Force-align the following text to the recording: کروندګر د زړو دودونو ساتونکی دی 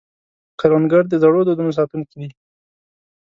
کروندګر 0.59 1.03
د 1.09 1.13
زړو 1.23 1.39
دودونو 1.47 1.71
ساتونکی 1.79 2.15
دی 2.21 2.29